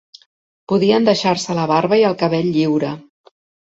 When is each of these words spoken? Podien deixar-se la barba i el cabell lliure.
Podien 0.73 1.05
deixar-se 1.09 1.57
la 1.59 1.67
barba 1.75 2.01
i 2.05 2.09
el 2.11 2.17
cabell 2.25 2.51
lliure. 2.59 2.95